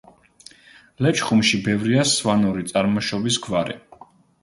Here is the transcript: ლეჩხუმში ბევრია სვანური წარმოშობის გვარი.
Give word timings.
ლეჩხუმში 1.07 1.61
ბევრია 1.69 2.07
სვანური 2.15 2.69
წარმოშობის 2.73 3.43
გვარი. 3.49 3.83